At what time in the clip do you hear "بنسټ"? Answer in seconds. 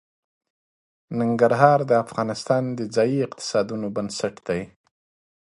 3.95-4.35